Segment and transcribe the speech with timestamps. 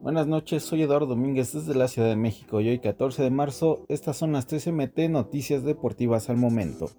[0.00, 3.86] Buenas noches, soy Eduardo Domínguez desde la Ciudad de México y hoy 14 de marzo
[3.88, 6.90] estas son las 3 MT Noticias Deportivas al momento.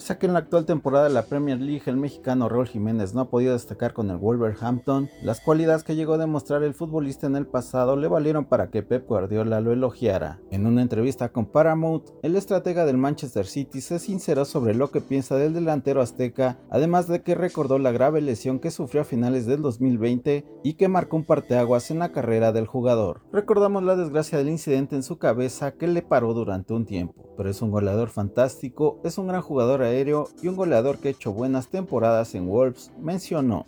[0.00, 3.12] Pese a que en la actual temporada de la Premier League el mexicano Raúl Jiménez
[3.12, 7.26] no ha podido destacar con el Wolverhampton, las cualidades que llegó a demostrar el futbolista
[7.26, 10.40] en el pasado le valieron para que Pep Guardiola lo elogiara.
[10.50, 15.02] En una entrevista con Paramount, el estratega del Manchester City se sinceró sobre lo que
[15.02, 19.44] piensa del delantero azteca, además de que recordó la grave lesión que sufrió a finales
[19.44, 23.20] del 2020 y que marcó un parteaguas en la carrera del jugador.
[23.34, 27.50] Recordamos la desgracia del incidente en su cabeza que le paró durante un tiempo, pero
[27.50, 31.32] es un goleador fantástico, es un gran jugador aéreo y un goleador que ha hecho
[31.32, 33.66] buenas temporadas en Wolves, mencionó.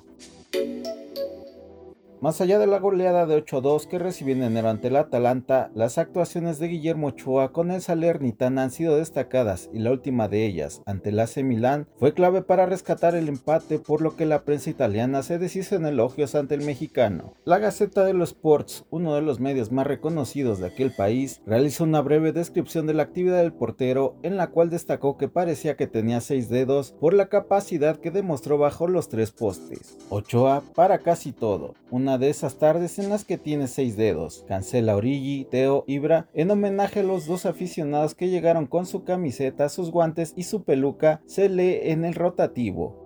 [2.22, 5.98] Más allá de la goleada de 8-2 que recibió en enero ante el Atalanta, las
[5.98, 10.82] actuaciones de Guillermo Ochoa con el Salernitana han sido destacadas y la última de ellas,
[10.86, 14.70] ante el AC Milán, fue clave para rescatar el empate por lo que la prensa
[14.70, 17.34] italiana se deshizo en elogios ante el mexicano.
[17.44, 21.82] La Gaceta de los Sports, uno de los medios más reconocidos de aquel país, realizó
[21.82, 25.88] una breve descripción de la actividad del portero en la cual destacó que parecía que
[25.88, 29.98] tenía seis dedos por la capacidad que demostró bajo los tres postes.
[30.08, 34.44] Ochoa para casi todo, una de esas tardes en las que tiene seis dedos.
[34.48, 39.68] Cancela Origi, Teo, Ibra, en homenaje a los dos aficionados que llegaron con su camiseta,
[39.68, 43.01] sus guantes y su peluca, se lee en el rotativo.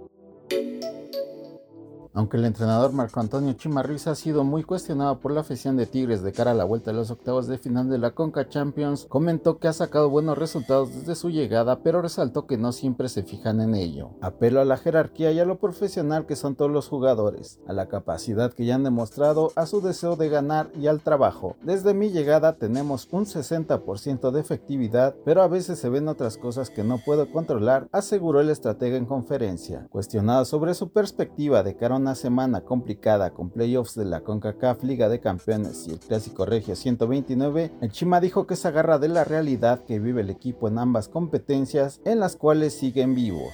[2.16, 6.22] Aunque el entrenador Marco Antonio Chimarriza ha sido muy cuestionado por la afición de Tigres
[6.22, 9.58] de cara a la vuelta de los octavos de final de la Conca Champions, comentó
[9.58, 13.60] que ha sacado buenos resultados desde su llegada, pero resaltó que no siempre se fijan
[13.60, 14.12] en ello.
[14.22, 17.88] Apelo a la jerarquía y a lo profesional que son todos los jugadores, a la
[17.88, 21.56] capacidad que ya han demostrado, a su deseo de ganar y al trabajo.
[21.60, 26.70] Desde mi llegada tenemos un 60% de efectividad, pero a veces se ven otras cosas
[26.70, 29.86] que no puedo controlar, aseguró el estratega en conferencia.
[29.90, 34.84] Cuestionado sobre su perspectiva de cara a una semana complicada con playoffs de la CONCACAF
[34.84, 39.08] Liga de Campeones y el Clásico Regio 129, el Chima dijo que se agarra de
[39.08, 43.52] la realidad que vive el equipo en ambas competencias en las cuales siguen vivos.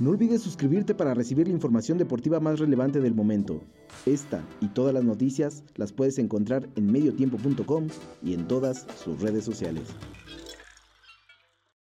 [0.00, 3.60] No olvides suscribirte para recibir la información deportiva más relevante del momento.
[4.04, 7.86] Esta y todas las noticias las puedes encontrar en mediotiempo.com
[8.24, 9.84] y en todas sus redes sociales.